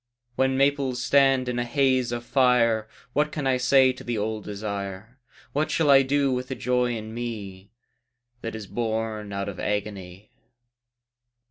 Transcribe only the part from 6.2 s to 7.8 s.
with the joy in me